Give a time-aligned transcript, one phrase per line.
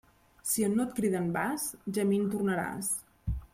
[0.51, 1.67] Si on no et criden vas,
[1.99, 2.93] gemint tornaràs.